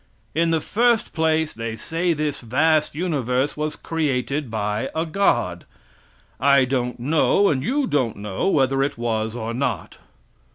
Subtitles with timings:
[0.33, 5.63] In the first place, they say this vast universe was created by a God.
[6.39, 9.97] I don't know, and you don't know, whether it was or not.